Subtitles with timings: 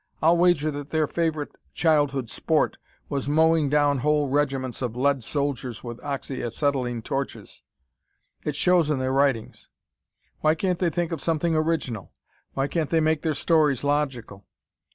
[0.19, 5.83] I'll wager that their favorite childhood sport was mowing down whole regiments of lead soldiers
[5.83, 7.61] with oxy acetylene torches.
[8.43, 9.69] It shows in their writings.
[10.39, 12.13] Why can't they think of something original?
[12.53, 14.47] Why can't they make their stories logical?